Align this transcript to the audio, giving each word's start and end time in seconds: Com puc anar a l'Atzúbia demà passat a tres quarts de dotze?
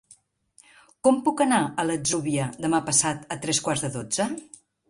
Com 1.07 1.19
puc 1.27 1.43
anar 1.45 1.59
a 1.69 1.85
l'Atzúbia 1.89 2.49
demà 2.65 2.83
passat 2.91 3.31
a 3.37 3.41
tres 3.45 3.63
quarts 3.67 3.89
de 3.89 3.93
dotze? 4.01 4.31